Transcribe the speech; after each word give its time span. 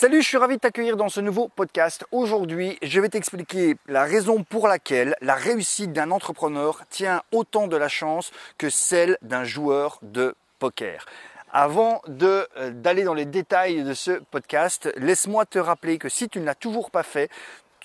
Salut, 0.00 0.22
je 0.22 0.28
suis 0.28 0.38
ravi 0.38 0.54
de 0.54 0.60
t'accueillir 0.60 0.96
dans 0.96 1.10
ce 1.10 1.20
nouveau 1.20 1.48
podcast. 1.48 2.06
Aujourd'hui, 2.10 2.78
je 2.80 3.02
vais 3.02 3.10
t'expliquer 3.10 3.76
la 3.86 4.04
raison 4.04 4.44
pour 4.44 4.66
laquelle 4.66 5.14
la 5.20 5.34
réussite 5.34 5.92
d'un 5.92 6.10
entrepreneur 6.10 6.80
tient 6.88 7.22
autant 7.32 7.68
de 7.68 7.76
la 7.76 7.88
chance 7.88 8.30
que 8.56 8.70
celle 8.70 9.18
d'un 9.20 9.44
joueur 9.44 9.98
de 10.00 10.34
poker. 10.58 11.04
Avant 11.52 12.00
euh, 12.08 12.46
d'aller 12.70 13.04
dans 13.04 13.12
les 13.12 13.26
détails 13.26 13.82
de 13.84 13.92
ce 13.92 14.12
podcast, 14.30 14.90
laisse-moi 14.96 15.44
te 15.44 15.58
rappeler 15.58 15.98
que 15.98 16.08
si 16.08 16.30
tu 16.30 16.40
ne 16.40 16.46
l'as 16.46 16.54
toujours 16.54 16.90
pas 16.90 17.02
fait, 17.02 17.28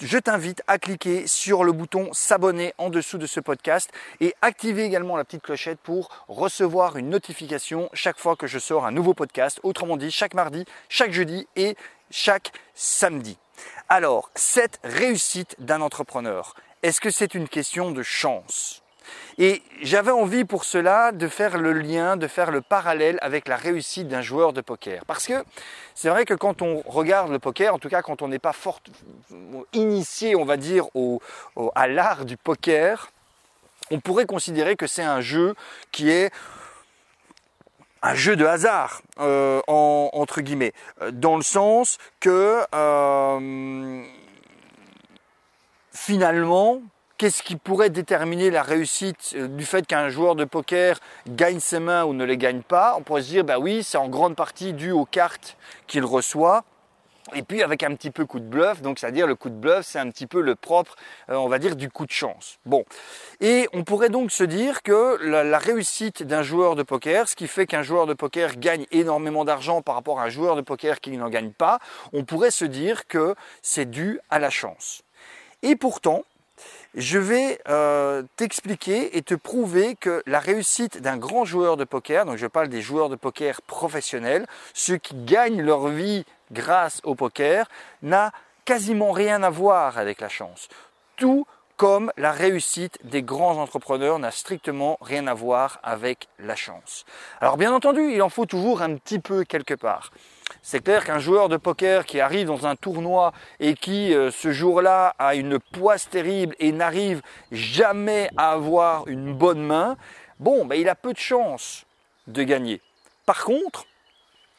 je 0.02 0.18
t'invite 0.18 0.62
à 0.68 0.78
cliquer 0.78 1.28
sur 1.28 1.64
le 1.64 1.72
bouton 1.72 2.12
s'abonner 2.14 2.74
en 2.78 2.90
dessous 2.90 3.18
de 3.18 3.28
ce 3.28 3.40
podcast 3.40 3.90
et 4.20 4.36
activer 4.42 4.84
également 4.84 5.18
la 5.18 5.24
petite 5.24 5.44
clochette 5.44 5.80
pour 5.80 6.10
recevoir 6.28 6.98
une 6.98 7.10
notification 7.10 7.90
chaque 7.94 8.20
fois 8.20 8.36
que 8.36 8.48
je 8.48 8.60
sors 8.60 8.86
un 8.86 8.92
nouveau 8.92 9.14
podcast, 9.14 9.60
autrement 9.64 9.98
dit 9.98 10.12
chaque 10.12 10.34
mardi, 10.34 10.66
chaque 10.90 11.12
jeudi 11.12 11.48
et 11.56 11.78
chaque 12.12 12.52
samedi. 12.74 13.38
Alors, 13.90 14.30
cette 14.36 14.80
réussite 14.84 15.56
d'un 15.60 15.82
entrepreneur, 15.82 16.56
est-ce 16.84 17.02
que 17.02 17.10
c'est 17.10 17.34
une 17.34 17.48
question 17.48 17.92
de 17.92 18.04
chance? 18.04 18.85
Et 19.38 19.62
j'avais 19.82 20.12
envie 20.12 20.46
pour 20.46 20.64
cela 20.64 21.12
de 21.12 21.28
faire 21.28 21.58
le 21.58 21.74
lien, 21.74 22.18
de 22.18 22.28
faire 22.28 22.52
le 22.52 22.62
parallèle 22.62 23.18
avec 23.22 23.48
la 23.48 23.56
réussite 23.56 24.08
d'un 24.08 24.22
joueur 24.22 24.54
de 24.54 24.62
poker. 24.62 25.06
Parce 25.06 25.28
que 25.28 25.44
c'est 25.94 26.10
vrai 26.10 26.26
que 26.26 26.34
quand 26.34 26.62
on 26.62 26.82
regarde 26.86 27.32
le 27.32 27.40
poker, 27.40 27.74
en 27.74 27.80
tout 27.80 27.90
cas 27.90 28.02
quand 28.02 28.22
on 28.22 28.28
n'est 28.28 28.40
pas 28.40 28.54
fort 28.54 28.80
initié, 29.74 30.36
on 30.36 30.46
va 30.46 30.58
dire, 30.58 30.86
à 31.76 31.88
l'art 31.88 32.26
du 32.26 32.38
poker, 32.38 33.12
on 33.92 34.00
pourrait 34.00 34.26
considérer 34.26 34.76
que 34.76 34.88
c'est 34.88 35.04
un 35.04 35.22
jeu 35.22 35.56
qui 35.92 36.10
est 36.10 36.32
un 38.02 38.14
jeu 38.14 38.36
de 38.36 38.46
hasard, 38.46 39.02
euh, 39.20 39.62
entre 39.68 40.42
guillemets, 40.42 40.74
dans 41.12 41.38
le 41.38 41.42
sens 41.42 41.98
que 42.20 42.62
euh, 42.74 44.04
finalement, 45.92 46.82
Qu'est-ce 47.18 47.44
qui 47.44 47.56
pourrait 47.56 47.90
déterminer 47.90 48.52
la 48.52 48.62
réussite 48.62 49.36
euh, 49.38 49.48
du 49.48 49.64
fait 49.64 49.88
qu'un 49.88 50.10
joueur 50.10 50.36
de 50.36 50.44
poker 50.44 51.00
gagne 51.30 51.62
ses 51.62 51.80
mains 51.80 52.04
ou 52.04 52.14
ne 52.14 52.26
les 52.26 52.36
gagne 52.36 52.62
pas? 52.62 52.96
On 52.98 53.04
pourrait 53.04 53.22
se 53.22 53.30
dire, 53.30 53.46
bah 53.46 53.58
oui, 53.58 53.84
c'est 53.84 53.98
en 53.98 54.10
grande 54.10 54.36
partie 54.36 54.74
dû 54.74 54.92
aux 54.92 55.06
cartes 55.06 55.56
qu'il 55.88 56.04
reçoit. 56.04 56.66
Et 57.34 57.42
puis 57.42 57.64
avec 57.64 57.84
un 57.84 57.96
petit 57.96 58.12
peu 58.12 58.26
coup 58.26 58.42
de 58.42 58.46
bluff, 58.46 58.82
donc 58.82 59.00
c'est-à-dire 59.00 59.28
le 59.28 59.36
coup 59.36 59.50
de 59.50 59.56
bluff, 59.56 59.86
c'est 59.86 59.98
un 59.98 60.10
petit 60.10 60.28
peu 60.28 60.42
le 60.42 60.56
propre, 60.56 60.98
euh, 61.30 61.36
on 61.36 61.48
va 61.48 61.58
dire, 61.58 61.78
du 61.78 61.90
coup 61.90 62.06
de 62.06 62.12
chance. 62.12 62.60
Bon, 62.66 62.84
et 63.40 63.70
on 63.72 63.86
pourrait 63.86 64.10
donc 64.10 64.30
se 64.30 64.44
dire 64.44 64.84
que 64.84 65.18
la, 65.24 65.46
la 65.46 65.58
réussite 65.58 66.22
d'un 66.22 66.44
joueur 66.44 66.76
de 66.76 66.84
poker, 66.84 67.30
ce 67.30 67.38
qui 67.38 67.48
fait 67.48 67.66
qu'un 67.66 67.82
joueur 67.82 68.08
de 68.08 68.14
poker 68.14 68.58
gagne 68.58 68.86
énormément 68.92 69.46
d'argent 69.46 69.82
par 69.82 69.96
rapport 69.96 70.20
à 70.20 70.26
un 70.26 70.30
joueur 70.30 70.58
de 70.58 70.62
poker 70.62 71.00
qui 71.00 71.16
n'en 71.16 71.30
gagne 71.30 71.52
pas, 71.52 71.80
on 72.12 72.26
pourrait 72.26 72.52
se 72.52 72.66
dire 72.66 73.08
que 73.08 73.36
c'est 73.62 73.90
dû 73.90 74.20
à 74.30 74.38
la 74.38 74.50
chance. 74.50 75.02
Et 75.64 75.78
pourtant, 75.78 76.26
je 76.96 77.20
vais 77.20 77.60
euh, 77.68 78.24
t'expliquer 78.38 79.18
et 79.18 79.22
te 79.22 79.36
prouver 79.36 79.96
que 79.96 80.24
la 80.26 80.40
réussite 80.40 81.02
d'un 81.02 81.18
grand 81.18 81.46
joueur 81.46 81.78
de 81.78 81.84
poker, 81.84 82.26
donc 82.26 82.38
je 82.38 82.48
parle 82.48 82.70
des 82.70 82.82
joueurs 82.82 83.10
de 83.10 83.16
poker 83.16 83.62
professionnels, 83.62 84.48
ceux 84.74 84.98
qui 84.98 85.16
gagnent 85.26 85.62
leur 85.62 85.88
vie 85.90 86.26
grâce 86.52 87.02
au 87.04 87.16
poker, 87.16 87.68
n'a 88.02 88.32
quasiment 88.64 89.12
rien 89.12 89.44
à 89.44 89.50
voir 89.50 89.98
avec 89.98 90.22
la 90.22 90.30
chance. 90.30 90.70
Tout 91.18 91.46
comme 91.78 92.12
la 92.18 92.32
réussite 92.32 93.00
des 93.04 93.22
grands 93.22 93.58
entrepreneurs 93.58 94.20
n'a 94.20 94.32
strictement 94.32 94.98
rien 95.02 95.28
à 95.28 95.34
voir 95.34 95.80
avec 95.84 96.28
la 96.40 96.56
chance. 96.56 97.06
Alors 97.42 97.58
bien 97.58 97.74
entendu, 97.74 98.12
il 98.14 98.22
en 98.22 98.30
faut 98.30 98.46
toujours 98.46 98.82
un 98.82 98.96
petit 98.96 99.20
peu 99.20 99.44
quelque 99.44 99.74
part. 99.74 100.12
C'est 100.62 100.84
clair 100.84 101.04
qu'un 101.04 101.20
joueur 101.20 101.50
de 101.50 101.58
poker 101.58 102.06
qui 102.06 102.20
arrive 102.20 102.48
dans 102.48 102.66
un 102.66 102.76
tournoi 102.76 103.34
et 103.60 103.74
qui 103.74 104.14
euh, 104.14 104.32
ce 104.32 104.52
jour-là 104.52 105.16
a 105.20 105.36
une 105.36 105.60
poisse 105.60 106.10
terrible 106.10 106.56
et 106.60 106.72
n'arrive 106.72 107.22
jamais 107.52 108.30
à 108.38 108.52
avoir 108.52 109.08
une 109.08 109.34
bonne 109.34 109.62
main, 109.62 109.98
bon, 110.40 110.66
ben, 110.66 110.76
il 110.76 110.88
a 110.88 110.96
peu 110.96 111.14
de 111.14 111.20
chances 111.20 111.86
de 112.28 112.44
gagner. 112.44 112.82
Par 113.26 113.44
contre, 113.44 113.86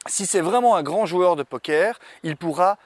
si 0.07 0.27
c'est 0.27 0.41
vraiment 0.41 0.77
un 0.77 0.83
grand 0.83 1.07
joueur 1.07 1.37
de 1.37 1.43
poker, 1.43 1.99
il 2.23 2.37
pourra 2.37 2.79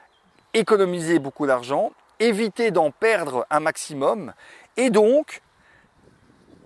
économiser 0.54 1.18
beaucoup 1.18 1.47
d'argent, 1.47 1.92
éviter 2.20 2.70
d'en 2.70 2.91
perdre 2.91 3.47
un 3.50 3.60
maximum 3.60 4.32
et 4.76 4.91
donc 4.91 5.42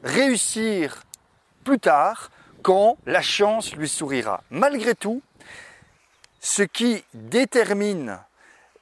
réussir 0.03 1.05
plus 1.65 1.79
tard 1.79 2.31
quand 2.63 2.99
la 3.07 3.23
chance 3.23 3.75
lui 3.75 3.89
sourira. 3.89 4.43
Malgré 4.51 4.95
tout, 4.95 5.23
ce 6.41 6.63
qui 6.63 7.05
détermine 7.15 8.19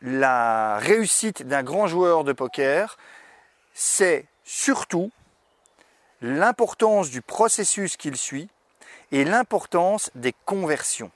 la 0.00 0.78
réussite 0.78 1.46
d'un 1.46 1.62
grand 1.62 1.86
joueur 1.86 2.24
de 2.24 2.32
poker, 2.32 2.96
c'est 3.72 4.26
surtout 4.44 5.12
l'importance 6.20 7.10
du 7.10 7.22
processus 7.22 7.96
qu'il 7.96 8.16
suit 8.16 8.48
et 9.12 9.24
l'importance 9.24 10.10
des 10.14 10.34
conversions. 10.44 11.10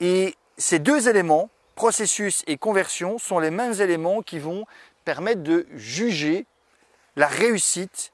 Et 0.00 0.36
ces 0.58 0.78
deux 0.78 1.08
éléments, 1.08 1.50
processus 1.82 2.44
et 2.46 2.58
conversion, 2.58 3.18
sont 3.18 3.40
les 3.40 3.50
mêmes 3.50 3.72
éléments 3.80 4.22
qui 4.22 4.38
vont 4.38 4.66
permettre 5.04 5.42
de 5.42 5.66
juger 5.74 6.46
la 7.16 7.26
réussite 7.26 8.12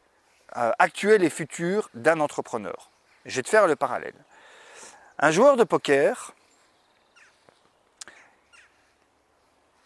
euh, 0.57 0.73
actuelle 0.79 1.23
et 1.23 1.29
future 1.29 1.91
d'un 1.93 2.21
entrepreneur. 2.21 2.91
Je 3.27 3.37
vais 3.37 3.43
te 3.43 3.51
faire 3.51 3.67
le 3.67 3.77
parallèle. 3.77 4.15
Un 5.19 5.31
joueur 5.33 5.59
de 5.59 5.65
poker 5.65 6.33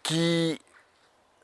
qui 0.05 0.61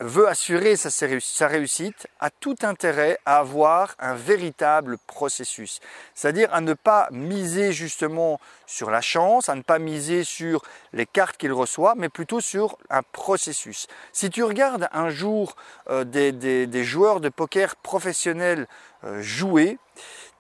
veut 0.01 0.29
assurer 0.29 0.77
sa 0.77 1.49
réussite 1.49 2.07
a 2.21 2.31
tout 2.31 2.57
intérêt 2.63 3.19
à 3.27 3.39
avoir 3.39 3.95
un 3.99 4.15
véritable 4.15 4.99
processus. 5.07 5.81
C'est-à-dire 6.15 6.53
à 6.53 6.61
ne 6.61 6.75
pas 6.75 7.09
miser 7.11 7.73
justement 7.73 8.41
sur 8.67 8.91
la 8.91 9.01
chance, 9.01 9.49
à 9.49 9.55
ne 9.55 9.63
pas 9.63 9.79
miser 9.79 10.25
sur 10.25 10.63
les 10.93 11.07
cartes 11.07 11.37
qu'il 11.37 11.53
reçoit, 11.53 11.95
mais 11.97 12.09
plutôt 12.09 12.41
sur 12.41 12.79
un 12.91 13.03
processus. 13.03 13.87
Si 14.13 14.31
tu 14.31 14.45
regardes 14.45 14.89
un 14.93 15.11
jour 15.11 15.57
euh, 15.91 16.05
des, 16.05 16.85
joueurs 16.85 17.21
de 17.21 17.29
poker 17.29 17.77
professionnels 17.77 18.67
euh, 19.05 19.21
jouer, 19.21 19.79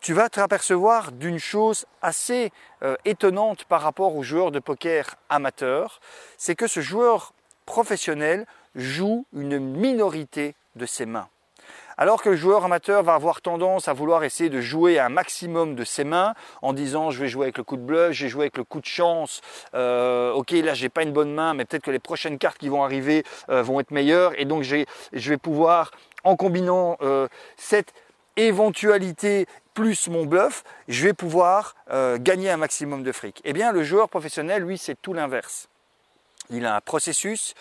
tu 0.00 0.12
vas 0.12 0.28
te 0.28 0.38
apercevoir 0.38 1.10
d'une 1.10 1.40
chose 1.40 1.86
assez 2.02 2.52
euh, 2.82 2.96
étonnante 3.04 3.64
par 3.64 3.82
rapport 3.82 4.14
aux 4.14 4.22
joueurs 4.22 4.52
de 4.52 4.60
poker 4.60 5.16
amateurs, 5.28 6.00
c'est 6.36 6.54
que 6.54 6.69
ce 6.69 6.80
joueur 6.80 7.32
professionnel 7.69 8.47
joue 8.75 9.27
une 9.34 9.59
minorité 9.59 10.55
de 10.75 10.87
ses 10.87 11.05
mains. 11.05 11.29
Alors 11.99 12.23
que 12.23 12.31
le 12.31 12.37
joueur 12.37 12.65
amateur 12.65 13.03
va 13.03 13.12
avoir 13.12 13.43
tendance 13.43 13.89
à 13.89 13.93
vouloir 13.93 14.25
essayer 14.25 14.49
de 14.49 14.62
jouer 14.62 14.99
un 14.99 15.11
maximum 15.11 15.75
de 15.75 15.84
ses 15.84 16.05
mains 16.05 16.33
en 16.62 16.73
disant 16.73 17.11
je 17.11 17.21
vais 17.21 17.29
jouer 17.29 17.43
avec 17.45 17.59
le 17.59 17.65
coup 17.65 17.77
de 17.77 17.83
bluff, 17.83 18.12
j'ai 18.12 18.29
joué 18.31 18.45
avec 18.45 18.56
le 18.56 18.65
coup 18.65 18.81
de 18.81 18.87
chance, 18.87 19.43
euh, 19.75 20.33
ok 20.33 20.53
là 20.53 20.73
j'ai 20.73 20.89
pas 20.89 21.03
une 21.03 21.12
bonne 21.12 21.34
main 21.34 21.53
mais 21.53 21.67
peut-être 21.67 21.83
que 21.83 21.91
les 21.91 21.99
prochaines 21.99 22.39
cartes 22.39 22.56
qui 22.56 22.71
vont 22.71 22.84
arriver 22.84 23.23
euh, 23.51 23.62
vont 23.62 23.81
être 23.81 23.91
meilleures 23.91 24.33
et 24.41 24.47
donc 24.47 24.62
je 24.62 25.31
vais 25.31 25.37
pouvoir 25.37 25.91
en 26.25 26.37
combinant 26.37 26.97
euh, 27.03 27.29
cette 27.59 27.93
éventualité 28.37 29.47
plus 29.75 30.09
mon 30.09 30.25
bluff, 30.25 30.65
je 30.89 31.05
vais 31.05 31.12
pouvoir 31.12 31.75
gagner 32.19 32.50
un 32.50 32.56
maximum 32.56 33.03
de 33.03 33.12
fric. 33.12 33.43
Eh 33.45 33.53
bien 33.53 33.73
le 33.73 33.83
joueur 33.83 34.09
professionnel 34.09 34.62
lui 34.62 34.79
c'est 34.79 34.97
tout 35.00 35.12
l'inverse. 35.12 35.69
Il 36.50 36.66
a 36.66 36.76
un 36.76 36.81
processus, 36.81 37.54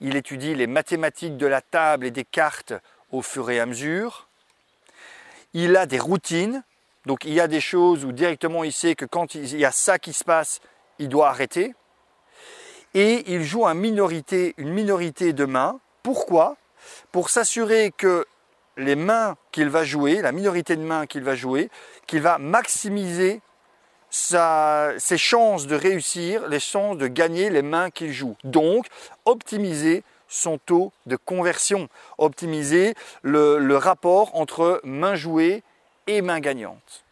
il 0.00 0.16
étudie 0.16 0.54
les 0.54 0.66
mathématiques 0.66 1.36
de 1.36 1.46
la 1.46 1.60
table 1.60 2.06
et 2.06 2.10
des 2.10 2.24
cartes 2.24 2.74
au 3.10 3.22
fur 3.22 3.50
et 3.50 3.60
à 3.60 3.66
mesure. 3.66 4.28
Il 5.52 5.76
a 5.76 5.86
des 5.86 6.00
routines, 6.00 6.64
donc 7.06 7.24
il 7.24 7.32
y 7.32 7.40
a 7.40 7.46
des 7.46 7.60
choses 7.60 8.04
où 8.04 8.12
directement 8.12 8.64
il 8.64 8.72
sait 8.72 8.94
que 8.94 9.04
quand 9.04 9.34
il 9.34 9.56
y 9.56 9.64
a 9.64 9.70
ça 9.70 9.98
qui 9.98 10.12
se 10.12 10.24
passe, 10.24 10.60
il 10.98 11.08
doit 11.08 11.28
arrêter. 11.28 11.74
Et 12.94 13.32
il 13.32 13.42
joue 13.42 13.66
une 13.66 13.78
minorité, 13.78 14.54
une 14.56 14.70
minorité 14.70 15.32
de 15.32 15.44
mains. 15.44 15.80
Pourquoi? 16.02 16.56
Pour 17.12 17.30
s'assurer 17.30 17.92
que 17.96 18.26
les 18.76 18.96
mains 18.96 19.36
qu'il 19.52 19.68
va 19.68 19.84
jouer, 19.84 20.20
la 20.20 20.32
minorité 20.32 20.76
de 20.76 20.82
mains 20.82 21.06
qu'il 21.06 21.22
va 21.22 21.34
jouer, 21.34 21.70
qu'il 22.06 22.20
va 22.20 22.38
maximiser 22.38 23.40
ses 24.14 25.18
chances 25.18 25.66
de 25.66 25.74
réussir, 25.74 26.46
les 26.46 26.60
chances 26.60 26.96
de 26.98 27.08
gagner 27.08 27.50
les 27.50 27.62
mains 27.62 27.90
qu'il 27.90 28.12
joue. 28.12 28.36
Donc, 28.44 28.86
optimiser 29.24 30.04
son 30.28 30.58
taux 30.58 30.92
de 31.06 31.16
conversion, 31.16 31.88
optimiser 32.18 32.94
le, 33.22 33.76
rapport 33.76 34.36
entre 34.36 34.80
main 34.84 35.16
jouée 35.16 35.62
et 36.06 36.22
main 36.22 36.38
gagnante. 36.38 37.04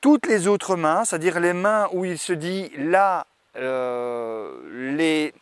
Toutes 0.00 0.26
les 0.26 0.48
autres 0.48 0.76
mains, 0.76 1.04
c'est-à-dire 1.04 1.38
les 1.38 1.52
mains 1.52 1.88
où 1.92 2.04
il 2.04 2.18
se 2.18 2.32
dit 2.32 2.72
là, 2.76 3.26
euh, 3.56 4.52
les, 4.70 5.32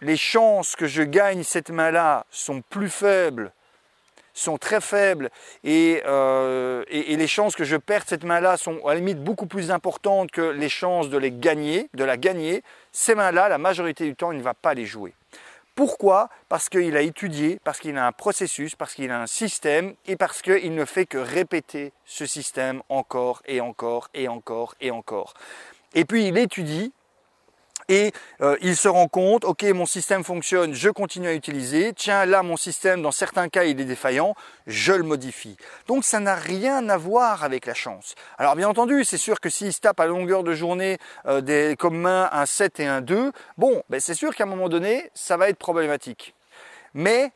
les 0.00 0.16
chances 0.16 0.76
que 0.76 0.86
je 0.86 1.02
gagne 1.02 1.42
cette 1.42 1.70
main-là 1.70 2.24
sont 2.30 2.62
plus 2.62 2.88
faibles 2.88 3.52
sont 4.38 4.58
très 4.58 4.80
faibles 4.80 5.30
et, 5.64 6.02
euh, 6.06 6.84
et, 6.88 7.16
les 7.16 7.26
chances 7.26 7.56
que 7.56 7.64
je 7.64 7.76
perde 7.76 8.04
cette 8.06 8.24
main-là 8.24 8.56
sont 8.56 8.84
à 8.86 8.94
la 8.94 9.00
limite 9.00 9.22
beaucoup 9.22 9.46
plus 9.46 9.70
importantes 9.70 10.30
que 10.30 10.42
les 10.42 10.68
chances 10.68 11.10
de 11.10 11.18
les 11.18 11.32
gagner, 11.32 11.88
de 11.94 12.04
la 12.04 12.16
gagner, 12.16 12.62
ces 12.92 13.14
mains-là, 13.14 13.48
la 13.48 13.58
majorité 13.58 14.04
du 14.04 14.14
temps, 14.14 14.32
il 14.32 14.38
ne 14.38 14.42
va 14.42 14.54
pas 14.54 14.74
les 14.74 14.86
jouer. 14.86 15.14
Pourquoi? 15.74 16.28
Parce 16.48 16.68
qu'il 16.68 16.96
a 16.96 17.02
étudié, 17.02 17.60
parce 17.62 17.78
qu'il 17.78 17.96
a 17.96 18.06
un 18.06 18.12
processus, 18.12 18.74
parce 18.74 18.94
qu'il 18.94 19.12
a 19.12 19.20
un 19.20 19.28
système 19.28 19.94
et 20.06 20.16
parce 20.16 20.42
qu'il 20.42 20.74
ne 20.74 20.84
fait 20.84 21.06
que 21.06 21.18
répéter 21.18 21.92
ce 22.04 22.26
système 22.26 22.82
encore 22.88 23.42
et 23.46 23.60
encore 23.60 24.08
et 24.12 24.26
encore 24.26 24.74
et 24.80 24.90
encore. 24.90 25.34
Et 25.94 26.04
puis 26.04 26.26
il 26.26 26.36
étudie 26.36 26.92
et 27.88 28.12
euh, 28.40 28.56
il 28.60 28.76
se 28.76 28.88
rend 28.88 29.08
compte, 29.08 29.44
ok, 29.44 29.62
mon 29.74 29.86
système 29.86 30.24
fonctionne, 30.24 30.74
je 30.74 30.90
continue 30.90 31.28
à 31.28 31.34
utiliser, 31.34 31.92
tiens, 31.94 32.26
là, 32.26 32.42
mon 32.42 32.56
système, 32.56 33.02
dans 33.02 33.12
certains 33.12 33.48
cas, 33.48 33.64
il 33.64 33.80
est 33.80 33.84
défaillant, 33.84 34.34
je 34.66 34.92
le 34.92 35.02
modifie. 35.02 35.56
Donc 35.86 36.04
ça 36.04 36.20
n'a 36.20 36.34
rien 36.34 36.88
à 36.88 36.96
voir 36.96 37.44
avec 37.44 37.66
la 37.66 37.74
chance. 37.74 38.14
Alors 38.36 38.56
bien 38.56 38.68
entendu, 38.68 39.04
c'est 39.04 39.18
sûr 39.18 39.40
que 39.40 39.48
s'il 39.48 39.72
se 39.72 39.80
tape 39.80 40.00
à 40.00 40.06
longueur 40.06 40.42
de 40.42 40.54
journée 40.54 40.98
euh, 41.26 41.40
des, 41.40 41.76
comme 41.78 41.96
main 41.96 42.28
un 42.32 42.46
7 42.46 42.80
et 42.80 42.86
un 42.86 43.00
2, 43.00 43.32
bon, 43.56 43.82
ben 43.88 44.00
c'est 44.00 44.14
sûr 44.14 44.34
qu'à 44.34 44.44
un 44.44 44.48
moment 44.48 44.68
donné, 44.68 45.10
ça 45.14 45.36
va 45.36 45.48
être 45.48 45.58
problématique. 45.58 46.34
Mais 46.94 47.32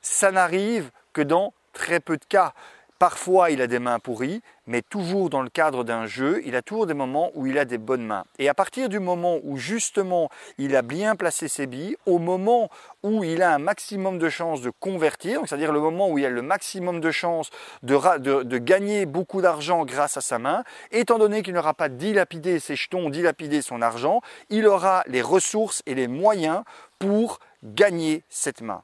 ça 0.00 0.30
n'arrive 0.30 0.90
que 1.12 1.22
dans 1.22 1.52
très 1.72 2.00
peu 2.00 2.16
de 2.16 2.24
cas. 2.24 2.54
Parfois, 2.98 3.50
il 3.50 3.60
a 3.60 3.66
des 3.66 3.80
mains 3.80 3.98
pourries, 3.98 4.40
mais 4.66 4.82
toujours 4.82 5.30
dans 5.30 5.42
le 5.42 5.50
cadre 5.50 5.84
d'un 5.84 6.06
jeu, 6.06 6.42
il 6.44 6.56
a 6.56 6.62
toujours 6.62 6.86
des 6.86 6.94
moments 6.94 7.30
où 7.34 7.46
il 7.46 7.58
a 7.58 7.64
des 7.64 7.78
bonnes 7.78 8.04
mains. 8.04 8.24
Et 8.38 8.48
à 8.48 8.54
partir 8.54 8.88
du 8.88 8.98
moment 8.98 9.38
où 9.42 9.56
justement 9.56 10.30
il 10.58 10.76
a 10.76 10.82
bien 10.82 11.16
placé 11.16 11.48
ses 11.48 11.66
billes, 11.66 11.96
au 12.06 12.18
moment 12.18 12.70
où 13.02 13.24
il 13.24 13.42
a 13.42 13.54
un 13.54 13.58
maximum 13.58 14.18
de 14.18 14.28
chances 14.28 14.60
de 14.60 14.70
convertir, 14.70 15.40
c'est-à-dire 15.46 15.72
le 15.72 15.80
moment 15.80 16.10
où 16.10 16.18
il 16.18 16.24
a 16.24 16.30
le 16.30 16.42
maximum 16.42 17.00
de 17.00 17.10
chances 17.10 17.50
de, 17.82 18.58
gagner 18.58 19.06
beaucoup 19.06 19.42
d'argent 19.42 19.84
grâce 19.84 20.16
à 20.16 20.20
sa 20.20 20.38
main, 20.38 20.64
étant 20.90 21.18
donné 21.18 21.42
qu'il 21.42 21.54
n'aura 21.54 21.74
pas 21.74 21.88
dilapidé 21.88 22.60
ses 22.60 22.76
jetons, 22.76 23.10
dilapidé 23.10 23.62
son 23.62 23.82
argent, 23.82 24.20
il 24.50 24.66
aura 24.66 25.04
les 25.06 25.22
ressources 25.22 25.82
et 25.86 25.94
les 25.94 26.08
moyens 26.08 26.62
pour 26.98 27.40
gagner 27.62 28.22
cette 28.28 28.60
main. 28.60 28.82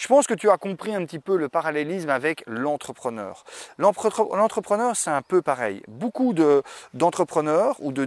Je 0.00 0.08
pense 0.08 0.26
que 0.26 0.32
tu 0.32 0.48
as 0.48 0.56
compris 0.56 0.94
un 0.94 1.04
petit 1.04 1.18
peu 1.18 1.36
le 1.36 1.50
parallélisme 1.50 2.08
avec 2.08 2.42
l'entrepreneur. 2.46 3.44
L'entrepreneur, 3.76 4.96
c'est 4.96 5.10
un 5.10 5.20
peu 5.20 5.42
pareil. 5.42 5.82
Beaucoup 5.88 6.34
d'entrepreneurs 6.94 7.76
ou 7.80 7.92
de, 7.92 8.06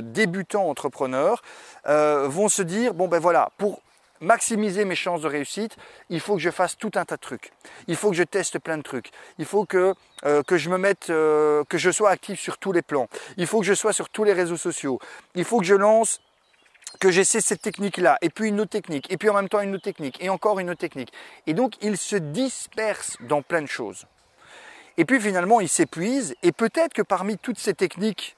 débutants 0.00 0.70
entrepreneurs 0.70 1.42
euh, 1.86 2.26
vont 2.28 2.48
se 2.48 2.62
dire, 2.62 2.94
bon 2.94 3.08
ben 3.08 3.18
voilà, 3.18 3.50
pour 3.58 3.82
maximiser 4.22 4.86
mes 4.86 4.94
chances 4.94 5.20
de 5.20 5.28
réussite, 5.28 5.76
il 6.08 6.20
faut 6.20 6.32
que 6.32 6.40
je 6.40 6.48
fasse 6.48 6.78
tout 6.78 6.92
un 6.94 7.04
tas 7.04 7.16
de 7.16 7.20
trucs. 7.20 7.52
Il 7.88 7.96
faut 7.96 8.08
que 8.08 8.16
je 8.16 8.22
teste 8.22 8.58
plein 8.58 8.78
de 8.78 8.82
trucs. 8.82 9.10
Il 9.38 9.44
faut 9.44 9.66
que, 9.66 9.94
euh, 10.24 10.42
je 10.50 10.70
me 10.70 10.78
mette, 10.78 11.10
euh, 11.10 11.62
que 11.68 11.76
je 11.76 11.90
sois 11.90 12.08
actif 12.08 12.40
sur 12.40 12.56
tous 12.56 12.72
les 12.72 12.80
plans. 12.80 13.06
Il 13.36 13.46
faut 13.46 13.60
que 13.60 13.66
je 13.66 13.74
sois 13.74 13.92
sur 13.92 14.08
tous 14.08 14.24
les 14.24 14.32
réseaux 14.32 14.56
sociaux. 14.56 14.98
Il 15.34 15.44
faut 15.44 15.58
que 15.58 15.66
je 15.66 15.74
lance 15.74 16.22
que 16.98 17.10
j'essaie 17.10 17.40
cette 17.40 17.62
technique-là, 17.62 18.18
et 18.22 18.30
puis 18.30 18.48
une 18.48 18.60
autre 18.60 18.70
technique, 18.70 19.10
et 19.10 19.16
puis 19.16 19.28
en 19.28 19.34
même 19.34 19.48
temps 19.48 19.60
une 19.60 19.74
autre 19.74 19.84
technique, 19.84 20.16
et 20.20 20.28
encore 20.28 20.58
une 20.58 20.70
autre 20.70 20.80
technique. 20.80 21.12
Et 21.46 21.54
donc, 21.54 21.74
il 21.82 21.96
se 21.96 22.16
disperse 22.16 23.16
dans 23.20 23.42
plein 23.42 23.62
de 23.62 23.66
choses. 23.66 24.06
Et 24.96 25.04
puis 25.04 25.20
finalement, 25.20 25.60
il 25.60 25.68
s'épuise, 25.68 26.34
et 26.42 26.52
peut-être 26.52 26.92
que 26.92 27.02
parmi 27.02 27.38
toutes 27.38 27.58
ces 27.58 27.74
techniques 27.74 28.36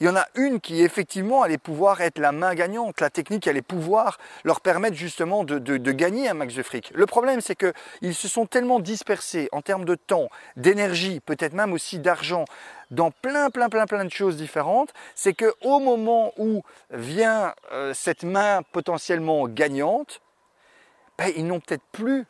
il 0.00 0.06
y 0.06 0.08
en 0.08 0.16
a 0.16 0.26
une 0.36 0.60
qui 0.60 0.82
effectivement 0.82 1.42
allait 1.42 1.58
pouvoir 1.58 2.00
être 2.00 2.18
la 2.18 2.30
main 2.30 2.54
gagnante, 2.54 3.00
la 3.00 3.10
technique 3.10 3.48
allait 3.48 3.62
pouvoir 3.62 4.18
leur 4.44 4.60
permettre 4.60 4.96
justement 4.96 5.42
de, 5.42 5.58
gagner 5.90 6.28
un 6.28 6.34
max 6.34 6.54
de 6.54 6.62
fric. 6.62 6.92
Le 6.94 7.06
problème 7.06 7.40
c'est 7.40 7.56
qu'ils 7.56 8.14
se 8.14 8.28
sont 8.28 8.46
tellement 8.46 8.78
dispersés 8.78 9.48
en 9.50 9.60
termes 9.60 9.84
de 9.84 9.96
temps, 9.96 10.28
d'énergie, 10.56 11.20
peut-être 11.20 11.52
même 11.52 11.72
aussi 11.72 11.98
d'argent, 11.98 12.44
dans 12.90 13.10
plein 13.10 13.50
plein 13.50 13.68
plein 13.68 13.86
plein 13.86 14.04
de 14.04 14.10
choses 14.10 14.36
différentes, 14.36 14.92
c'est 15.14 15.34
qu'au 15.34 15.80
moment 15.80 16.32
où 16.36 16.62
vient 16.90 17.54
euh, 17.72 17.94
cette 17.94 18.22
main 18.22 18.62
potentiellement 18.72 19.48
gagnante, 19.48 20.20
ben, 21.18 21.32
ils 21.36 21.46
n'ont 21.46 21.60
peut-être 21.60 21.84
plus 21.92 22.26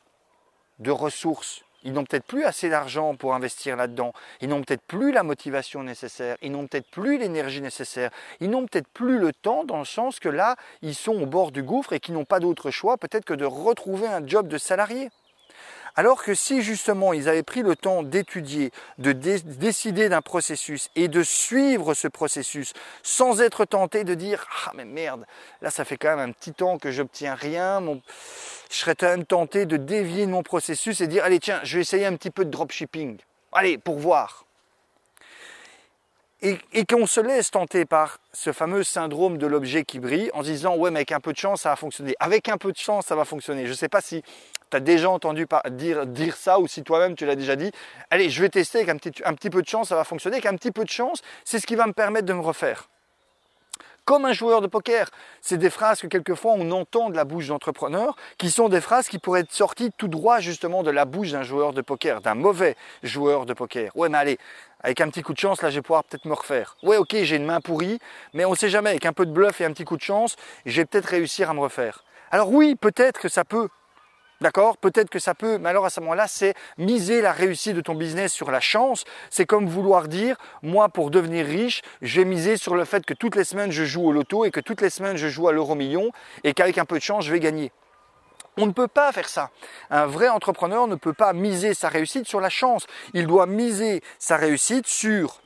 de 0.79 0.91
ressources 0.91 1.63
ils 1.85 1.93
n'ont 1.93 2.05
peut-être 2.05 2.27
plus 2.27 2.45
assez 2.45 2.69
d'argent 2.69 3.15
pour 3.15 3.35
investir 3.35 3.77
là-dedans. 3.77 4.13
Ils 4.41 4.49
n'ont 4.49 4.63
peut-être 4.63 4.83
plus 4.83 5.13
la 5.13 5.23
motivation 5.23 5.83
nécessaire. 5.83 6.37
Ils 6.43 6.51
n'ont 6.51 6.67
peut-être 6.67 6.91
plus 6.91 7.19
l'énergie 7.19 7.61
nécessaire. 7.61 8.11
Ils 8.41 8.51
n'ont 8.51 8.67
peut-être 8.67 8.89
plus 8.89 9.19
le 9.19 9.33
temps 9.33 9.65
dans 9.65 9.79
le 9.79 9.85
sens 9.85 10.19
que 10.19 10.29
là, 10.29 10.57
ils 10.83 10.95
sont 10.95 11.15
au 11.15 11.27
bord 11.27 11.53
du 11.53 11.63
gouffre 11.63 11.93
et 11.93 12.01
qu'ils 12.01 12.15
n'ont 12.15 12.25
pas 12.25 12.41
d'autre 12.41 12.71
choix 12.71 12.99
peut-être 12.99 13.25
que 13.25 13.35
de 13.35 13.45
retrouver 13.45 14.09
un 14.09 14.27
job 14.27 14.49
de 14.49 14.59
salarié. 14.59 15.11
Alors 15.99 16.23
que 16.23 16.33
si 16.33 16.63
justement 16.63 17.13
ils 17.13 17.29
avaient 17.29 17.43
pris 17.43 17.63
le 17.63 17.75
temps 17.75 18.05
d'étudier, 18.05 18.71
de 18.99 19.11
décider 19.11 20.09
d'un 20.09 20.23
processus 20.23 20.91
et 20.95 21.09
de 21.09 21.25
suivre 21.25 21.93
ce 21.93 22.07
processus 22.07 22.73
sans 23.03 23.41
être 23.41 23.65
tenté 23.65 24.05
de 24.05 24.15
dire 24.15 24.47
ah 24.65 24.71
mais 24.77 24.85
merde, 24.85 25.27
là 25.61 25.71
ça 25.71 25.85
fait 25.85 25.97
quand 25.97 26.15
même 26.15 26.31
un 26.31 26.31
petit 26.31 26.53
temps 26.53 26.79
que 26.79 26.93
j'obtiens 26.93 27.35
rien, 27.35 27.83
je 28.71 28.77
serais 28.77 28.95
quand 28.95 29.09
même 29.09 29.25
tenté 29.25 29.67
de 29.67 29.77
dévier 29.77 30.29
mon 30.29 30.45
processus 30.45 31.01
et 31.01 31.09
dire 31.09 31.25
allez 31.25 31.41
tiens, 31.41 31.59
je 31.65 31.79
vais 31.79 31.83
essayer 31.83 32.07
un 32.07 32.15
petit 32.15 32.31
peu 32.31 32.45
de 32.45 32.51
dropshipping. 32.51 33.19
Allez, 33.51 33.77
pour 33.77 33.99
voir 33.99 34.45
et, 36.41 36.85
qu'on 36.85 37.07
se 37.07 37.21
laisse 37.21 37.51
tenter 37.51 37.85
par 37.85 38.19
ce 38.33 38.53
fameux 38.53 38.85
syndrome 38.85 39.39
de 39.39 39.47
l'objet 39.47 39.85
qui 39.85 39.99
brille 39.99 40.31
en 40.35 40.43
se 40.43 40.49
disant 40.49 40.77
ouais 40.77 40.91
mais 40.91 40.99
avec 40.99 41.13
un 41.13 41.21
peu 41.21 41.33
de 41.33 41.39
chance 41.39 41.63
ça 41.63 41.71
va 41.71 41.77
fonctionner. 41.77 42.15
Avec 42.21 42.49
un 42.49 42.59
peu 42.59 42.73
de 42.73 42.77
chance 42.77 43.07
ça 43.07 43.17
va 43.17 43.25
fonctionner. 43.25 43.65
Je 43.65 43.71
ne 43.71 43.77
sais 43.77 43.89
pas 43.89 44.01
si 44.01 44.23
tu 44.71 44.77
as 44.77 44.81
déjà 44.81 45.11
entendu 45.11 45.47
dire, 45.71 46.37
ça 46.37 46.61
ou 46.61 46.69
si 46.69 46.83
toi-même 46.83 47.17
tu 47.17 47.27
l'as 47.27 47.37
déjà 47.37 47.57
dit. 47.57 47.73
Allez 48.11 48.31
je 48.31 48.41
vais 48.41 48.49
tester 48.49 48.79
avec 48.79 48.91
un 48.91 48.97
petit, 48.97 49.23
un 49.25 49.35
petit 49.35 49.51
peu 49.51 49.63
de 49.63 49.69
chance 49.69 49.89
ça 49.89 49.97
va 49.97 50.05
fonctionner. 50.05 50.37
Avec 50.37 50.47
un 50.47 50.57
petit 50.57 50.71
peu 50.71 50.85
de 50.85 50.91
chance 50.91 51.23
c'est 51.45 51.59
ce 51.59 51.67
qui 51.67 51.75
va 51.75 51.87
me 51.87 51.93
permettre 51.93 52.27
de 52.27 52.33
me 52.33 52.43
refaire 52.43 52.89
comme 54.09 54.25
un 54.25 54.33
joueur 54.33 54.63
de 54.63 54.67
poker. 54.67 55.11
C'est 55.43 55.59
des 55.59 55.69
phrases 55.69 56.01
que 56.01 56.07
quelquefois 56.07 56.55
on 56.57 56.71
entend 56.71 57.11
de 57.11 57.17
la 57.17 57.27
bouche 57.27 57.49
d'entrepreneurs, 57.49 58.17
qui 58.39 58.51
sont 58.51 58.71
des 58.71 58.81
phrases 58.81 59.07
qui 59.07 59.19
pourraient 59.19 59.41
être 59.41 59.53
sorties 59.53 59.91
tout 59.99 60.09
droit 60.09 60.41
justement 60.41 60.83
de 60.83 60.91
la 60.91 61.05
bouche 61.05 61.33
d'un 61.33 61.43
joueur 61.43 61.75
de 61.75 61.83
poker, 61.83 62.23
d'un 62.23 62.35
mauvais 62.35 62.75
joueur 63.03 63.45
de 63.45 63.53
poker. 63.53 63.95
Ouais 63.95 64.09
mais 64.09 64.17
allez, 64.17 64.39
avec 64.81 65.03
un 65.03 65.11
petit 65.11 65.21
coup 65.21 65.35
de 65.35 65.39
chance, 65.39 65.61
là 65.61 65.69
je 65.69 65.75
vais 65.75 65.83
pouvoir 65.83 66.05
peut-être 66.05 66.25
me 66.25 66.33
refaire. 66.33 66.79
Ouais 66.83 66.97
ok, 66.97 67.17
j'ai 67.21 67.37
une 67.37 67.45
main 67.45 67.61
pourrie, 67.61 67.99
mais 68.33 68.47
on 68.47 68.53
ne 68.53 68.57
sait 68.57 68.71
jamais, 68.71 68.89
avec 68.89 69.05
un 69.05 69.13
peu 69.13 69.27
de 69.27 69.31
bluff 69.31 69.61
et 69.61 69.67
un 69.67 69.73
petit 69.75 69.85
coup 69.85 69.99
de 69.99 70.03
chance, 70.03 70.37
je 70.65 70.81
vais 70.81 70.87
peut-être 70.87 71.11
réussir 71.11 71.51
à 71.51 71.53
me 71.53 71.61
refaire. 71.61 72.03
Alors 72.31 72.51
oui, 72.51 72.77
peut-être 72.77 73.21
que 73.21 73.29
ça 73.29 73.45
peut, 73.45 73.69
D'accord? 74.41 74.77
Peut-être 74.77 75.11
que 75.11 75.19
ça 75.19 75.35
peut, 75.35 75.59
mais 75.59 75.69
alors 75.69 75.85
à 75.85 75.91
ce 75.91 76.01
moment-là, 76.01 76.29
c'est 76.29 76.55
miser 76.77 77.21
la 77.21 77.33
réussite 77.33 77.75
de 77.75 77.81
ton 77.81 77.95
business 77.95 78.33
sur 78.33 78.51
la 78.51 78.61
chance. 78.61 79.05
C'est 79.31 79.47
comme 79.47 79.67
vouloir 79.67 80.07
dire, 80.07 80.37
moi, 80.63 80.89
pour 80.89 81.11
devenir 81.11 81.45
riche, 81.45 81.83
je 82.03 82.21
vais 82.21 82.25
miser 82.25 82.57
sur 82.57 82.77
le 82.77 82.85
fait 82.85 83.05
que 83.05 83.15
toutes 83.15 83.35
les 83.35 83.45
semaines, 83.45 83.73
je 83.73 83.85
joue 83.85 84.07
au 84.07 84.13
loto 84.13 84.45
et 84.45 84.51
que 84.51 84.61
toutes 84.61 84.81
les 84.81 84.91
semaines, 84.91 85.17
je 85.17 85.29
joue 85.29 85.49
à 85.49 85.53
l'euro 85.53 85.75
million 85.75 86.13
et 86.45 86.55
qu'avec 86.55 86.79
un 86.79 86.85
peu 86.85 86.99
de 86.99 87.03
chance, 87.03 87.25
je 87.25 87.33
vais 87.33 87.41
gagner. 87.41 87.73
On 88.57 88.67
ne 88.67 88.73
peut 88.73 88.89
pas 88.89 89.13
faire 89.13 89.29
ça. 89.29 89.51
Un 89.91 90.07
vrai 90.07 90.29
entrepreneur 90.29 90.87
ne 90.87 90.97
peut 90.97 91.13
pas 91.13 91.33
miser 91.33 91.75
sa 91.75 91.89
réussite 91.89 92.27
sur 92.27 92.41
la 92.41 92.49
chance. 92.49 92.87
Il 93.15 93.27
doit 93.27 93.47
miser 93.47 94.03
sa 94.19 94.37
réussite 94.37 94.87
sur 94.87 95.41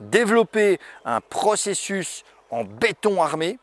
développer 0.00 0.80
un 1.04 1.20
processus 1.20 2.24
en 2.50 2.64
béton 2.64 3.22
armé, 3.22 3.58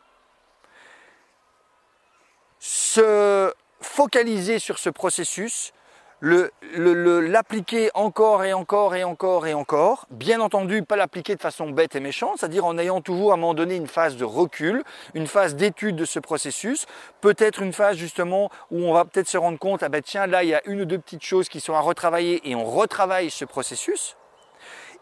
se 2.59 3.53
focaliser 3.81 4.59
sur 4.59 4.77
ce 4.77 4.89
processus, 4.89 5.73
l'appliquer 6.21 7.89
encore 7.95 8.43
et 8.43 8.53
encore 8.53 8.95
et 8.95 9.03
encore 9.03 9.47
et 9.47 9.53
encore. 9.53 10.05
Bien 10.11 10.39
entendu, 10.39 10.83
pas 10.83 10.95
l'appliquer 10.95 11.35
de 11.35 11.41
façon 11.41 11.71
bête 11.71 11.95
et 11.95 11.99
méchante, 11.99 12.37
c'est-à-dire 12.39 12.65
en 12.65 12.77
ayant 12.77 13.01
toujours 13.01 13.31
à 13.31 13.33
un 13.33 13.37
moment 13.37 13.53
donné 13.53 13.75
une 13.75 13.87
phase 13.87 14.17
de 14.17 14.23
recul, 14.23 14.83
une 15.15 15.27
phase 15.27 15.55
d'étude 15.55 15.95
de 15.95 16.05
ce 16.05 16.19
processus, 16.19 16.85
peut-être 17.21 17.61
une 17.61 17.73
phase 17.73 17.97
justement 17.97 18.51
où 18.69 18.83
on 18.83 18.93
va 18.93 19.05
peut-être 19.05 19.27
se 19.27 19.37
rendre 19.37 19.57
compte, 19.57 19.81
ah 19.83 19.89
ben 19.89 20.01
tiens, 20.01 20.27
là 20.27 20.43
il 20.43 20.49
y 20.49 20.53
a 20.53 20.61
une 20.65 20.81
ou 20.81 20.85
deux 20.85 20.99
petites 20.99 21.23
choses 21.23 21.49
qui 21.49 21.59
sont 21.59 21.73
à 21.73 21.79
retravailler 21.79 22.41
et 22.49 22.55
on 22.55 22.65
retravaille 22.65 23.31
ce 23.31 23.45
processus. 23.45 24.15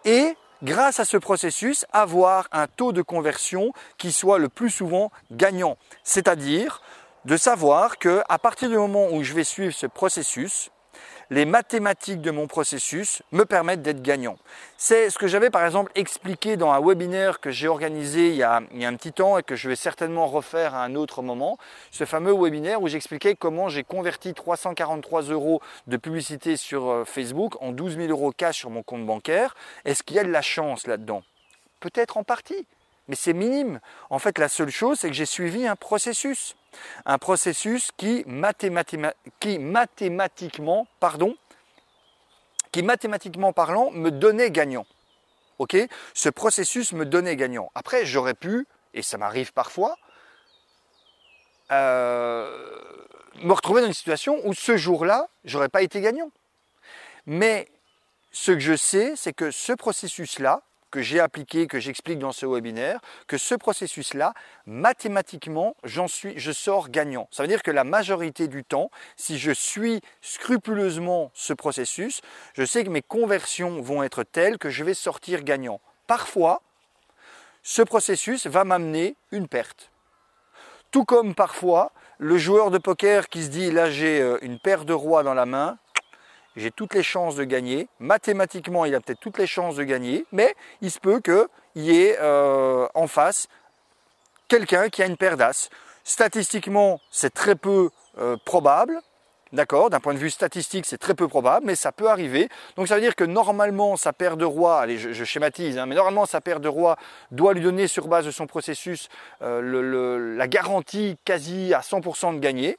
Et 0.05 0.35
grâce 0.63 0.99
à 0.99 1.05
ce 1.05 1.17
processus, 1.17 1.85
avoir 1.91 2.47
un 2.53 2.67
taux 2.67 2.93
de 2.93 3.01
conversion 3.01 3.73
qui 3.97 4.13
soit 4.13 4.39
le 4.39 4.49
plus 4.49 4.69
souvent 4.69 5.11
gagnant. 5.31 5.77
C'est-à-dire 6.03 6.81
de 7.25 7.37
savoir 7.37 7.97
que 7.97 8.21
à 8.29 8.39
partir 8.39 8.69
du 8.69 8.77
moment 8.77 9.07
où 9.11 9.23
je 9.23 9.33
vais 9.33 9.43
suivre 9.43 9.73
ce 9.73 9.87
processus, 9.87 10.71
les 11.31 11.45
mathématiques 11.45 12.21
de 12.21 12.31
mon 12.31 12.47
processus 12.47 13.21
me 13.31 13.43
permettent 13.45 13.83
d'être 13.83 14.01
gagnant. 14.01 14.37
C'est 14.77 15.11
ce 15.11 15.19
que 15.19 15.27
j'avais 15.27 15.51
par 15.51 15.63
exemple 15.63 15.91
expliqué 15.93 16.57
dans 16.57 16.71
un 16.71 16.81
webinaire 16.81 17.39
que 17.39 17.51
j'ai 17.51 17.67
organisé 17.67 18.29
il 18.29 18.35
y, 18.35 18.43
a, 18.43 18.55
un 18.55 18.95
petit 18.95 19.11
temps 19.11 19.37
et 19.37 19.43
que 19.43 19.55
je 19.55 19.69
vais 19.69 19.75
certainement 19.75 20.25
refaire 20.25 20.73
à 20.73 20.83
un 20.83 20.95
autre 20.95 21.21
moment. 21.21 21.59
Ce 21.91 22.05
fameux 22.05 22.33
webinaire 22.33 22.81
où 22.81 22.87
j'expliquais 22.87 23.35
comment 23.35 23.69
j'ai 23.69 23.83
converti 23.83 24.33
343 24.33 25.23
euros 25.23 25.61
de 25.85 25.97
publicité 25.97 26.57
sur 26.57 26.89
euh, 26.89 27.05
Facebook 27.05 27.61
en 27.61 27.73
12 27.73 27.97
000 27.97 28.07
euros 28.09 28.31
cash 28.31 28.57
sur 28.57 28.71
mon 28.71 28.81
compte 28.81 29.05
bancaire. 29.05 29.55
Est-ce 29.85 30.01
qu'il 30.01 30.15
y 30.15 30.19
a 30.19 30.23
de 30.23 30.31
la 30.31 30.41
chance 30.41 30.87
là-dedans? 30.87 31.21
Peut-être 31.79 32.17
en 32.17 32.23
partie, 32.23 32.65
mais 33.07 33.15
c'est 33.15 33.33
minime. 33.33 33.81
En 34.09 34.17
fait, 34.17 34.39
la 34.39 34.49
seule 34.49 34.71
chose, 34.71 34.99
c'est 34.99 35.09
que 35.09 35.15
j'ai 35.15 35.27
suivi 35.27 35.67
un 35.67 35.75
processus. 35.75 36.55
Un 37.05 37.17
processus 37.17 37.91
qui, 37.97 38.23
mathématiquement, 38.25 40.87
pardon, 40.99 41.35
qui 42.71 42.83
mathématiquement 42.83 43.53
parlant 43.53 43.91
me 43.91 44.11
donnait 44.11 44.51
gagnant. 44.51 44.85
Ok? 45.57 45.75
Ce 46.13 46.29
processus 46.29 46.93
me 46.93 47.05
donnait 47.05 47.35
gagnant. 47.35 47.71
Après, 47.75 48.05
j'aurais 48.05 48.33
pu, 48.33 48.67
et 48.93 49.01
ça 49.01 49.17
m'arrive 49.17 49.53
parfois, 49.53 49.97
euh, 51.71 52.49
me 53.43 53.53
retrouver 53.53 53.81
dans 53.81 53.87
une 53.87 53.93
situation 53.93 54.39
où 54.45 54.53
ce 54.53 54.77
jour-là, 54.77 55.27
j'aurais 55.45 55.69
pas 55.69 55.81
été 55.81 56.01
gagnant. 56.01 56.31
Mais 57.25 57.67
ce 58.31 58.51
que 58.51 58.59
je 58.59 58.75
sais, 58.75 59.13
c'est 59.15 59.33
que 59.33 59.51
ce 59.51 59.73
processus-là, 59.73 60.61
que 60.91 61.01
j'ai 61.01 61.19
appliqué, 61.19 61.67
que 61.67 61.79
j'explique 61.79 62.19
dans 62.19 62.31
ce 62.31 62.45
webinaire, 62.45 62.99
que 63.27 63.37
ce 63.37 63.55
processus-là, 63.55 64.33
mathématiquement, 64.65 65.75
je 65.83 66.51
sors 66.51 66.89
gagnant. 66.89 67.27
Ça 67.31 67.43
veut 67.43 67.47
dire 67.47 67.63
que 67.63 67.71
la 67.71 67.83
majorité 67.83 68.47
du 68.47 68.63
temps, 68.63 68.89
si 69.15 69.37
je 69.37 69.51
suis 69.51 70.01
scrupuleusement 70.21 71.31
ce 71.33 71.53
processus, 71.53 72.21
je 72.53 72.65
sais 72.65 72.83
que 72.83 72.89
mes 72.89 73.01
conversions 73.01 73.81
vont 73.81 74.03
être 74.03 74.23
telles 74.23 74.57
que 74.57 74.69
je 74.69 74.83
vais 74.83 74.93
sortir 74.93 75.43
gagnant. 75.43 75.81
Parfois, 76.07 76.61
ce 77.63 77.81
processus 77.81 78.47
va 78.47 78.63
m'amener 78.63 79.15
une 79.31 79.47
perte. 79.47 79.91
Tout 80.91 81.05
comme 81.05 81.35
parfois, 81.35 81.91
le 82.17 82.37
joueur 82.37 82.71
de 82.71 82.79
poker 82.79 83.29
qui 83.29 83.43
se 83.43 83.49
dit 83.49 83.71
là 83.71 83.91
j'ai 83.91 84.19
euh, 84.21 84.39
une 84.41 84.59
paire 84.59 84.85
de 84.85 84.93
rois 84.93 85.23
dans 85.23 85.35
la 85.35 85.45
main, 85.45 85.77
j'ai 86.59 86.71
toutes 86.71 86.93
les 86.93 87.03
chances 87.03 87.35
de 87.35 87.43
gagner. 87.43 87.87
Mathématiquement, 87.99 88.85
il 88.85 88.93
a 88.93 88.99
peut-être 88.99 89.19
toutes 89.19 89.37
les 89.37 89.47
chances 89.47 89.75
de 89.75 89.83
gagner, 89.83 90.25
mais 90.31 90.55
il 90.81 90.91
se 90.91 90.99
peut 90.99 91.21
qu'il 91.21 91.47
y 91.75 92.01
ait 92.01 92.17
euh, 92.19 92.87
en 92.93 93.07
face 93.07 93.47
quelqu'un 94.47 94.89
qui 94.89 95.01
a 95.01 95.05
une 95.05 95.17
paire 95.17 95.37
d'as. 95.37 95.69
Statistiquement, 96.03 96.99
c'est 97.11 97.33
très 97.33 97.55
peu 97.55 97.89
euh, 98.17 98.35
probable. 98.45 98.99
D'accord? 99.51 99.89
D'un 99.89 99.99
point 99.99 100.13
de 100.13 100.19
vue 100.19 100.29
statistique, 100.29 100.85
c'est 100.85 100.99
très 100.99 101.15
peu 101.15 101.27
probable, 101.27 101.65
mais 101.65 101.73
ça 101.73 101.91
peut 101.91 102.07
arriver. 102.07 102.49
Donc 102.75 102.87
ça 102.87 102.95
veut 102.95 103.01
dire 103.01 103.15
que 103.15 103.23
normalement, 103.23 103.97
sa 103.97 104.13
paire 104.13 104.37
de 104.37 104.45
roi, 104.45 104.79
allez, 104.79 104.99
je, 104.99 105.23
schématise, 105.23 105.79
hein, 105.79 105.87
mais 105.87 105.95
normalement, 105.95 106.27
sa 106.27 106.39
paire 106.39 106.59
de 106.59 106.67
roi 106.67 106.97
doit 107.31 107.55
lui 107.55 107.61
donner 107.61 107.87
sur 107.87 108.07
base 108.07 108.27
de 108.27 108.31
son 108.31 108.45
processus 108.45 109.09
euh, 109.41 110.35
la 110.37 110.47
garantie 110.47 111.17
quasi 111.25 111.73
à 111.73 111.79
100% 111.79 112.35
de 112.35 112.39
gagner. 112.39 112.77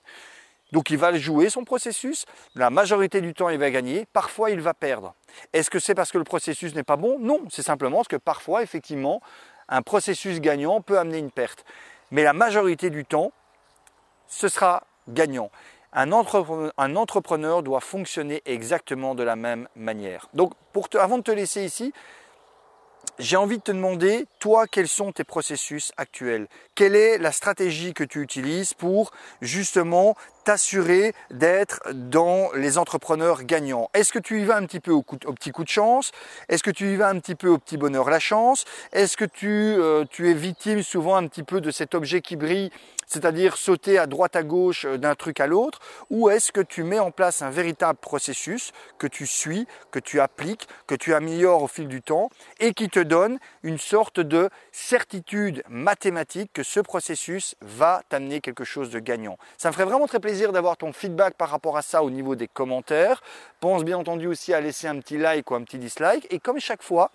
Donc 0.72 0.90
il 0.90 0.98
va 0.98 1.12
jouer 1.16 1.50
son 1.50 1.64
processus, 1.64 2.26
la 2.54 2.70
majorité 2.70 3.20
du 3.20 3.34
temps 3.34 3.48
il 3.48 3.58
va 3.58 3.70
gagner, 3.70 4.06
parfois 4.12 4.50
il 4.50 4.60
va 4.60 4.74
perdre. 4.74 5.14
Est-ce 5.52 5.70
que 5.70 5.78
c'est 5.78 5.94
parce 5.94 6.12
que 6.12 6.18
le 6.18 6.24
processus 6.24 6.74
n'est 6.74 6.82
pas 6.82 6.96
bon? 6.96 7.18
Non, 7.18 7.40
c'est 7.50 7.62
simplement 7.62 7.98
parce 7.98 8.08
que 8.08 8.16
parfois 8.16 8.62
effectivement 8.62 9.20
un 9.68 9.82
processus 9.82 10.40
gagnant 10.40 10.80
peut 10.80 10.98
amener 10.98 11.18
une 11.18 11.30
perte. 11.30 11.64
Mais 12.10 12.22
la 12.22 12.32
majorité 12.32 12.90
du 12.90 13.04
temps, 13.04 13.32
ce 14.26 14.48
sera 14.48 14.84
gagnant. 15.08 15.50
Un 15.92 16.12
entrepreneur, 16.12 17.62
doit 17.62 17.80
fonctionner 17.80 18.42
exactement 18.46 19.14
de 19.14 19.22
la 19.22 19.36
même 19.36 19.68
manière. 19.74 20.28
Donc 20.34 20.52
avant 20.94 21.18
de 21.18 21.22
te 21.22 21.32
laisser 21.32 21.64
ici, 21.64 21.92
j'ai 23.18 23.36
envie 23.36 23.58
de 23.58 23.62
te 23.62 23.72
demander, 23.72 24.26
toi, 24.38 24.66
quels 24.66 24.88
sont 24.88 25.12
tes 25.12 25.24
processus 25.24 25.92
actuels? 25.96 26.48
Quelle 26.74 26.94
est 26.94 27.18
la 27.18 27.32
stratégie 27.32 27.92
que 27.92 28.04
tu 28.04 28.22
utilises 28.22 28.72
pour 28.72 29.10
justement 29.40 30.16
t'assurer 30.44 31.14
d'être 31.30 31.80
dans 31.92 32.50
les 32.54 32.78
entrepreneurs 32.78 33.44
gagnants. 33.44 33.90
Est-ce 33.94 34.12
que 34.12 34.18
tu 34.18 34.40
y 34.40 34.44
vas 34.44 34.56
un 34.56 34.66
petit 34.66 34.80
peu 34.80 34.92
au, 34.92 35.02
petit 35.02 35.50
coup 35.50 35.64
de 35.64 35.68
chance? 35.68 36.12
Est-ce 36.48 36.62
que 36.62 36.70
tu 36.70 36.92
y 36.92 36.96
vas 36.96 37.08
un 37.08 37.18
petit 37.18 37.34
peu 37.34 37.48
au 37.48 37.58
petit 37.58 37.76
bonheur 37.76 38.10
la 38.10 38.20
chance? 38.20 38.64
Est-ce 38.92 39.16
que 39.16 39.24
tu, 39.24 39.48
euh, 39.48 40.04
tu 40.10 40.30
es 40.30 40.34
victime 40.34 40.82
souvent 40.82 41.16
un 41.16 41.26
petit 41.26 41.42
peu 41.42 41.60
de 41.60 41.70
cet 41.70 41.94
objet 41.94 42.20
qui 42.20 42.36
brille 42.36 42.70
c'est-à-dire 43.10 43.56
sauter 43.56 43.98
à 43.98 44.06
droite 44.06 44.36
à 44.36 44.42
gauche 44.42 44.84
euh, 44.84 44.96
d'un 44.96 45.14
truc 45.14 45.40
à 45.40 45.46
l'autre, 45.46 45.80
ou 46.10 46.30
est-ce 46.30 46.52
que 46.52 46.60
tu 46.60 46.84
mets 46.84 47.00
en 47.00 47.10
place 47.10 47.42
un 47.42 47.50
véritable 47.50 47.98
processus 47.98 48.72
que 48.98 49.06
tu 49.06 49.26
suis, 49.26 49.66
que 49.90 49.98
tu 49.98 50.20
appliques, 50.20 50.68
que 50.86 50.94
tu 50.94 51.12
améliores 51.12 51.64
au 51.64 51.66
fil 51.66 51.88
du 51.88 52.02
temps 52.02 52.30
et 52.60 52.72
qui 52.72 52.88
te 52.88 53.00
donne 53.00 53.38
une 53.62 53.78
sorte 53.78 54.20
de 54.20 54.48
certitude 54.70 55.62
mathématique 55.68 56.52
que 56.52 56.62
ce 56.62 56.80
processus 56.80 57.56
va 57.60 58.02
t'amener 58.08 58.40
quelque 58.40 58.64
chose 58.64 58.90
de 58.90 59.00
gagnant? 59.00 59.38
Ça 59.58 59.68
me 59.68 59.72
ferait 59.72 59.86
vraiment 59.86 60.06
très 60.06 60.20
plaisir 60.30 60.52
d'avoir 60.52 60.76
ton 60.76 60.92
feedback 60.92 61.34
par 61.34 61.48
rapport 61.48 61.76
à 61.76 61.82
ça 61.82 62.04
au 62.04 62.10
niveau 62.10 62.36
des 62.36 62.46
commentaires. 62.46 63.20
Pense 63.58 63.82
bien 63.82 63.98
entendu 63.98 64.28
aussi 64.28 64.54
à 64.54 64.60
laisser 64.60 64.86
un 64.86 65.00
petit 65.00 65.18
like 65.18 65.50
ou 65.50 65.56
un 65.56 65.64
petit 65.64 65.78
dislike 65.78 66.24
et 66.30 66.38
comme 66.38 66.60
chaque 66.60 66.84
fois, 66.84 67.10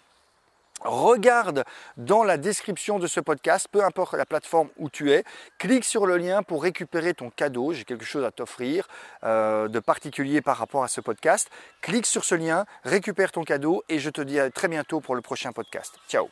Regarde 0.82 1.64
dans 1.96 2.26
la 2.26 2.36
description 2.36 3.00
de 3.00 3.08
ce 3.08 3.22
podcast, 3.22 3.70
peu 3.72 3.82
importe 3.82 4.14
la 4.14 4.26
plateforme 4.26 4.68
où 4.78 4.90
tu 4.90 5.14
es, 5.14 5.24
clique 5.58 5.86
sur 5.86 6.06
le 6.06 6.18
lien 6.18 6.44
pour 6.44 6.62
récupérer 6.62 7.14
ton 7.14 7.30
cadeau. 7.30 7.72
J'ai 7.72 7.86
quelque 7.86 8.04
chose 8.04 8.26
à 8.26 8.32
t'offrir 8.32 8.86
euh, 9.24 9.70
de 9.70 9.80
particulier 9.80 10.42
par 10.42 10.58
rapport 10.58 10.84
à 10.84 10.90
ce 10.90 11.00
podcast. 11.00 11.50
Clique 11.82 12.06
sur 12.06 12.26
ce 12.26 12.36
lien, 12.36 12.66
récupère 12.84 13.32
ton 13.32 13.46
cadeau 13.46 13.86
et 13.88 14.00
je 14.00 14.10
te 14.10 14.20
dis 14.20 14.38
à 14.38 14.52
très 14.52 14.68
bientôt 14.68 15.00
pour 15.00 15.16
le 15.16 15.22
prochain 15.22 15.54
podcast. 15.54 15.94
Ciao 16.10 16.28